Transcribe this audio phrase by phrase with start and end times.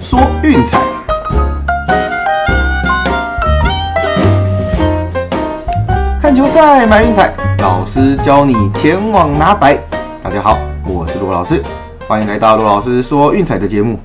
[0.00, 0.78] 说运彩，
[6.20, 9.78] 看球赛买运彩，老师教你前往拿白。
[10.22, 11.62] 大家好，我是罗老师，
[12.06, 13.98] 欢迎来到罗老师说运彩的节目。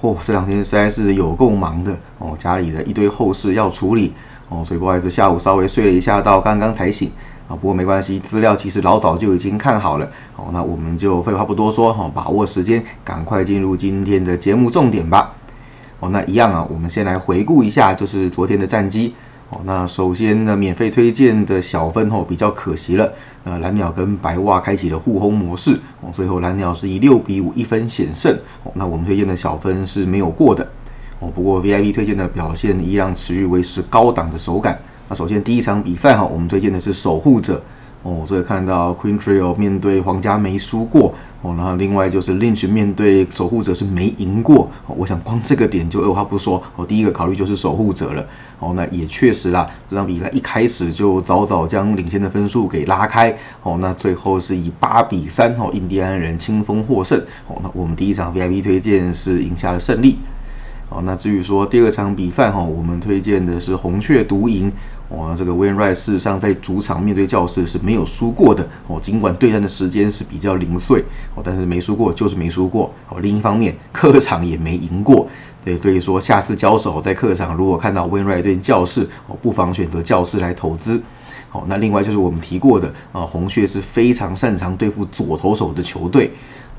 [0.00, 4.14] 嚯，这两天实在是有够忙的哦，家里的一堆后事要处理
[4.48, 7.10] 哦，所以不好意思，下午稍微睡了一下，到刚刚才醒
[7.48, 7.56] 啊。
[7.56, 10.50] 不过没关系，资料其实老早就已经看好了哦。
[10.52, 15.34] 那我们就废话不多说哈，把握时间，赶快进入今天的节目重点吧。
[16.00, 19.14] 哦，那一样啊，我们先来回顾一下，就是昨天的战绩。
[19.50, 30.68] 哦，那首先呢，免费推荐的小分哦比较可惜了，呃，蓝鸟跟白袜开启了互轰模式，哦，最后蓝鸟是以六比五一分险胜，哦，那我们推荐的小分是没有过的，
[31.20, 34.78] 哦，不过 VIP 推荐的表现依然持续维持高档的手感。
[35.08, 37.62] 那首先第一场比赛哈，我们推荐的是守护者。
[38.04, 44.70] 哦，这个看到 Queen Trio 面对皇家没输过哦，然后另外就是 Lynch 面对守护者是没赢过。
[44.86, 48.24] 我想光这个点就二话不说，我第一个考虑就是守护者了。
[48.60, 53.36] 哦，那也确实啦，这场比赛一开始就早早将领先的分数给拉开。
[53.64, 57.18] 哦，那最后是以八比三哦，印第安人轻松获胜。
[57.48, 60.18] 哦，那我们第一场 VIP 推荐是赢下了胜利。
[60.90, 64.72] 好，那至于说第二场比赛哈，我们推荐的是红雀独赢。
[65.10, 68.66] 哦，这个 w i n r i g h t 事实上在主场面对教室是没有输过的。
[68.86, 71.02] 哦，尽管对战的时间是比较零碎，
[71.34, 72.92] 哦，但是没输过就是没输过。
[73.08, 75.26] 哦，另一方面客场也没赢过。
[75.64, 81.00] 对，所以说下次交手在客场，如果看到 w i n r i g h t 对教室，哦，不妨选择教室来投资。
[81.48, 86.30] 好，那另外就是我们提过的啊，红雀是非常擅长对付左投手的球队。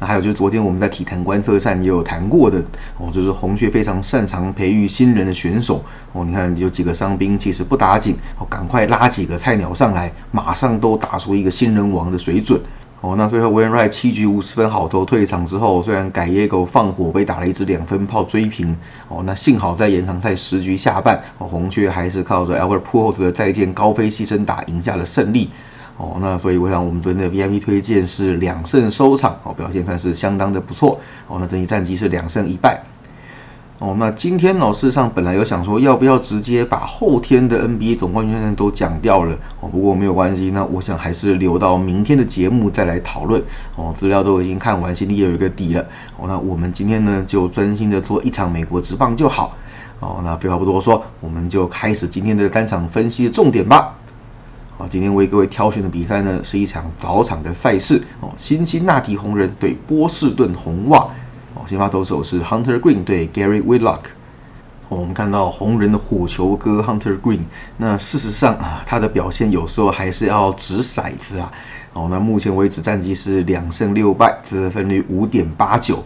[0.00, 2.58] 那还有就是昨天我们在体坛观测站也有谈过的
[2.98, 6.24] 哦，就是红雀非常擅长培育新人的选手哦。
[6.24, 12.60] 你看有几个伤兵，其实不打紧哦，赶快拉几个菜鸟上来，马上都打出一个新人王的水准
[13.00, 13.14] 哦。
[13.16, 18.76] 那最后 w i n r i g h t 七局五十分好投退场之后，虽然改耶狗放火被打了一支两分炮追平
[19.08, 25.50] 哦，那幸好在延长赛十局下半哦，红雀还是靠着 Albert p u o l s 的再见高飞牺牲打赢下了胜利。
[25.96, 30.98] 哦，那所以我想我们昨天的 VIP 推荐是两胜收场，哦，表现算是相当的不错。
[31.28, 32.82] 哦，那这一战绩是两胜一败。
[33.80, 43.42] 哦，那今天呢事实上本来有想说要不要直接把后天的 NBA 总冠军战都讲掉了，哦，不过没有关系，那我想还是留到明天的节目再来讨论。
[43.76, 45.84] 哦，资料都已经看完，心里也有一个底了。
[46.16, 49.56] 哦，那我们今天呢就专心的做一场美国职棒就好。
[50.00, 53.94] 哦，那废话不多说，我们就开始今天的单场分析的重点吧。
[54.76, 58.28] 啊，今天为各位挑选的比赛呢，是一场早场的赛事哦。
[58.36, 60.98] 辛辛那提红人对波士顿红袜
[61.54, 64.00] 哦，先发投手是 Hunter Green 对 Gary Whitlock。
[64.88, 67.40] 哦，我们看到红人的火球哥 Hunter Green，
[67.76, 71.52] 那事实上啊，他的表现有时候还是要掷骰子啊。
[71.92, 76.02] 哦，那目前为止战绩是两胜六败，得分率五点八九。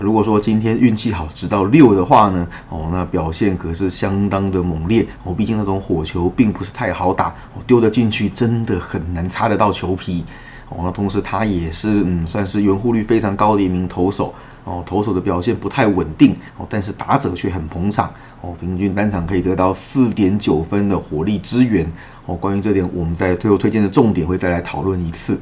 [0.00, 5.34] 如果说今天运气好，直到六的话呢，哦，那表现可是相当的猛烈哦。
[5.34, 10.24] 毕竟那种火球并不是太好打，哦，丢得进去真的很难擦得到球皮
[10.70, 10.78] 哦。
[10.84, 14.82] 那同时他也是嗯，算是圆弧率非常高的一名投手哦。
[14.86, 18.10] 投手的表现不太稳定哦，但是打者却很捧场
[18.40, 18.54] 哦。
[18.58, 21.86] 平均单场可以得到四点九分的火力支援
[22.24, 22.34] 哦。
[22.34, 25.38] 关于这点，我们在最后推荐的重点会再来讨论一次。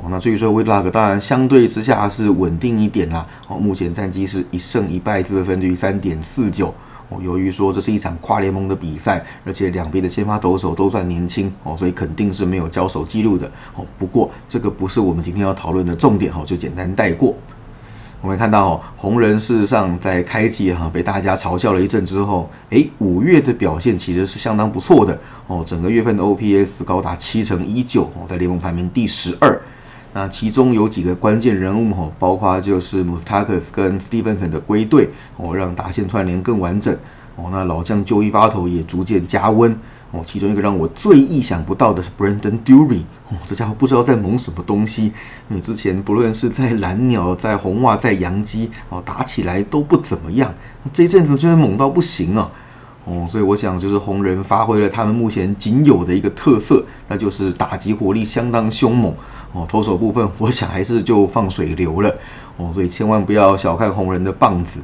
[0.00, 3.26] 哦，那至于说 Whitlock，当然相对之下是稳定一点啦。
[3.48, 6.72] 哦，目前战绩是一胜一败，得分率三点四九。
[7.08, 13.50] 哦，由于说这是一场跨联盟的比赛，而且两边的先发投手都算年轻哦，所以肯定是没有交手记录的。
[13.74, 17.34] 哦，不过这个不是我们今天要讨论的重点哈，就简单带过。
[18.20, 29.60] 我们看到哦，红人事实上在开季哈被大家嘲笑了一阵之后，哎，五月的表现其实是相当不错的哦，整个月份的 OPS 高达七成一九哦，在联盟排名第十二。
[30.18, 36.92] 那其中有几个关键人物哈，包括就是穆斯塔克斯跟斯蒂芬森的归队哦，让打线串联更完整
[37.36, 37.50] 哦。
[37.52, 39.78] 那老将就一发头也逐渐加温
[40.10, 40.20] 哦。
[40.26, 45.12] 其中一个让我最意想不到的是 Brandon Dury 哦，这家伙不知道在猛什么东西。
[45.48, 50.52] 因为之前不论是在蓝鸟、在红袜、在洋基哦，打起来都不怎么样，
[50.92, 52.50] 这一阵子居然猛到不行啊
[53.04, 53.24] 哦。
[53.28, 59.14] 所以我想就是红人发挥了他们目前仅有的一个特色，那就是打击火力相当凶猛。
[59.52, 62.14] 哦，投手部分，我想还是就放水流了
[62.58, 64.80] 哦，所以千万不要小看红人的棒子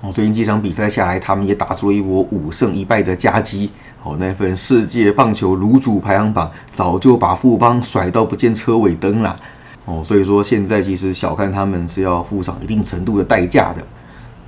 [0.00, 0.12] 哦。
[0.12, 3.70] 最近几场比赛下来，他们也打出了一波五胜一败的佳绩
[4.02, 4.16] 哦。
[4.18, 9.36] 那份世界棒球卤煮排行榜早就把富邦甩到不见车尾灯了
[9.84, 10.02] 哦。
[10.04, 13.82] 所以说现在其实小看他们是要付上一定程度的代价的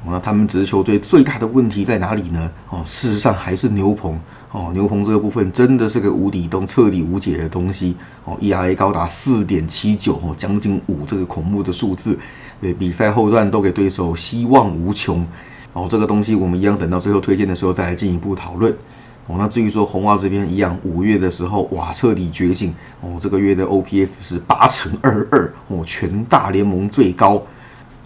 [0.07, 2.51] 那他们这支球队最大的问题在哪里呢？
[2.71, 4.19] 哦，事实上还是牛棚。
[4.51, 7.95] 哦，牛棚这个部分真的是个无底洞、彻底无解的东西。
[8.25, 12.19] 哦，ERA 高达四点七九，哦，将近五这个恐怖的数字。
[12.61, 15.27] 对，比赛后段都给对手希望无穷。
[15.75, 18.73] 哦，这个东西我们一样等到最后推荐的时候再来进一步讨论。
[19.27, 22.75] 哦，那至于说红袜这边一样，五月的时候哇彻底觉醒。
[23.03, 27.43] 哦，这个月的 OPS 是八乘二二，哦，全大联盟最高。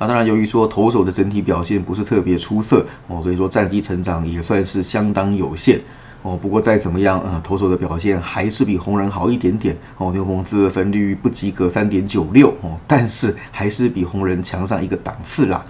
[0.07, 5.81] 当然，由于说投手的整体表现不是特别出色，哦，所以说战绩成长也算是相当有限。
[6.23, 9.77] 哦，不过再怎么样，呃，投手的表现还是比红人好一点点。
[9.99, 15.65] 哦，牛棚自分率不及格三点九六，哦，但是还是比红人强上一个档次啦。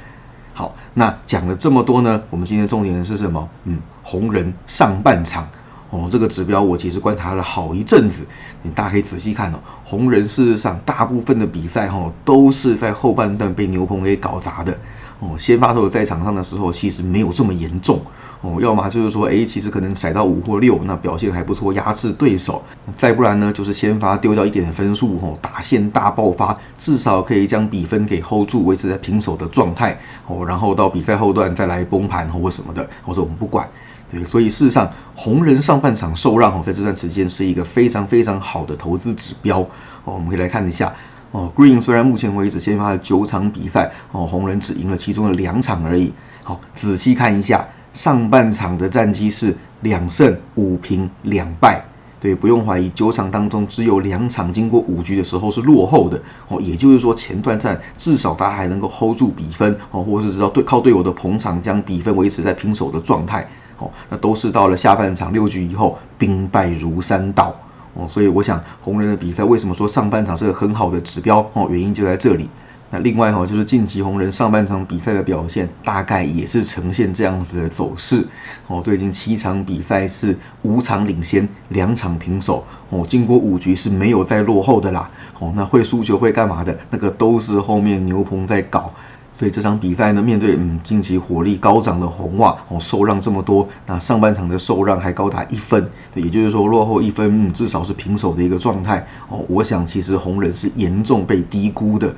[0.53, 3.49] 好，那讲了这么多呢，我们今天重点是什么？
[3.65, 5.49] 嗯，红人上半场。
[5.91, 8.25] 哦，这个指标我其实观察了好一阵子，
[8.63, 9.59] 你大家可以仔细看哦。
[9.85, 14.77] 红人事实上大部分的比赛哈，都是在后半段被牛棚给搞砸的。
[15.21, 18.01] 哦，先发投在场上的时候其实没有这么严重。
[18.41, 22.61] 哦，要么就是说，哎，其实可能踩到五或六，那表现还不错，压制对手；
[22.95, 33.67] 再不然呢，就是先发丢掉一点分数，哦，打线大爆发，至少可以将比分给 hold 住，维持在平手的状态，哦，然后到比赛后段再来崩盘或什么的，或者我们不管，
[34.11, 39.61] 对，所以事实上，红人上半场受让，哦，在这段时间是一个非常非常好的投资指标，
[40.05, 40.95] 哦，我们可以来看一下，
[41.33, 46.13] 哦，Green 虽然目前为止先发了九场比赛，哦，红人只赢了其中的两场而已，
[46.43, 47.67] 好，仔细看一下。
[47.95, 51.81] 上半场的战绩是两胜五平两败，
[52.25, 56.19] 对，不用怀疑，九场当中只有两场经过五局的时候是落后的
[56.49, 67.55] 哦，也就是说前段战至少他还能够 hold 住比分哦，或者是知道对靠队友的捧场将比分维持在平手的状态哦，那都是到了下半场六局以后兵败如山倒
[67.93, 72.49] 哦，所以我想红人的比赛为什么说上半场是个很好的指标哦，原因就在这里。
[72.95, 78.25] 那另外哈，就是晋级红人上半场比赛的表现，大概也是呈现这样子的走势
[78.69, 78.81] 哦。
[78.81, 83.05] 最近七场比赛是五场领先，两场平手哦。
[83.09, 85.11] 经过五局是没有再落后的啦
[85.41, 85.53] 哦。
[85.57, 86.79] 那会输球会干嘛的？
[86.89, 88.93] 那个都是后面牛棚在搞。
[89.33, 99.45] 所以这场比赛呢，面对嗯近期火力高涨的红袜哦，受让这么多，那上半场的受让还高达一分，也就是说落后一分，嗯至少是平手的一个状态哦。
[99.49, 102.15] 我想其实红人是严重被低估的。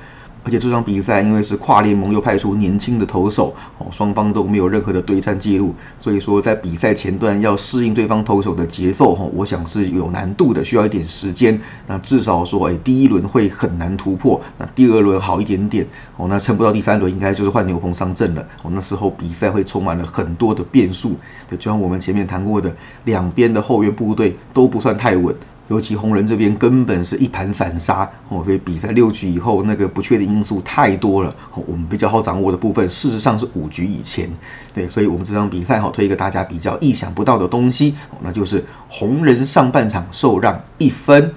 [0.46, 11.60] 而且这场比赛因为是跨联盟又派出年轻的投手哦，双方都没有任何的对战记录，所以说在比赛前段要适应对方投手的节奏哈，我想是有难度的，需要一点时间。
[11.88, 15.84] 那至少说，哎，第一轮会很难突破，那第二轮好一点点
[16.16, 21.16] 哦，那撑不到第三轮应该就是换牛棚上阵了哦，那时候比赛会充满了很多的变数，
[21.50, 22.72] 就像我们前面谈过的，
[23.02, 25.34] 两边的后援部队都不算太稳。
[25.68, 31.34] 尤其红人这边根本是一盘散沙哦，所以比赛六局以后那个不确定因素太多了。
[31.66, 34.30] 我们比较好掌握的部分，事实上是五局以前。
[34.72, 41.32] 对，所以我们这场比赛哈推一个大家比较意想不到的东西，那就是红人上半场受让一分。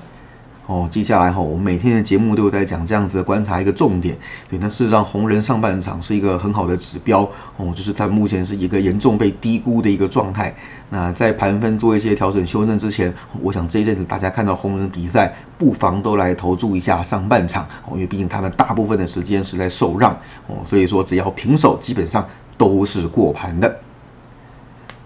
[0.69, 4.15] 哦，接下来哈，我们每天的节目都有在讲这样子的观察一个重点。
[4.47, 7.27] 对，那事实上红人上半场是一个很好的指标
[7.57, 10.53] 哦，就是在目前是一个严重被低估的一个状态。
[10.91, 13.11] 那在盘分做一些调整修正之前，
[13.41, 20.13] 我想这一阵子大家看到红人比赛，不妨都来投注一下上半场哦，因为毕竟他们大部分的时间是在受让
[20.45, 22.23] 哦，所以说只要平手，基本上
[22.59, 23.79] 都是过盘的。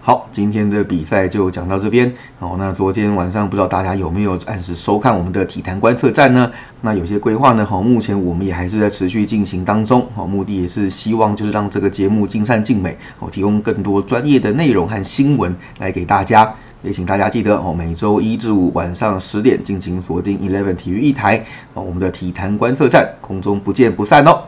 [0.06, 2.12] 好，今天的比赛就讲到这边。
[2.38, 6.52] 哦，那昨天晚上不知道大家有没有按时收看我们的体坛观测站呢？
[6.82, 7.64] 那有些规划呢？
[7.64, 10.06] 哈，目前我们也还是在持续进行当中。
[10.14, 16.54] 哦，目的也是希望就是让这个节目尽善尽美，哦，提供更多专业的内容和新闻来给大家。
[16.82, 24.42] 也请大家记得哦，每周一至五晚上十点尽情锁定 Eleven 体育一台，哦，我们的体坛观测站空中不见不散哦。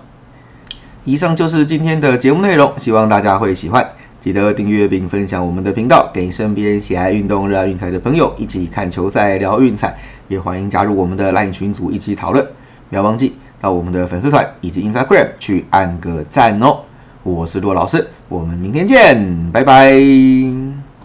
[1.04, 3.92] 以上就是今天的节目内容，希望大家会喜欢。
[4.26, 9.97] 记得订阅并分享我们的频道，给身边喜爱运动、热爱运彩的朋友一起看球赛、聊运彩。
[10.26, 12.45] 也欢迎加入我们的 LINE 群组一起讨论。
[12.90, 16.80] 不要忘记到我们的粉丝团以及 Instagram 去按个赞哦。
[17.23, 19.95] 我是骆老师，我们明天见，拜拜。